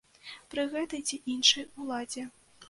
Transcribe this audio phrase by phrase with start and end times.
[0.53, 2.27] Пры гэтай ці іншай уладзе.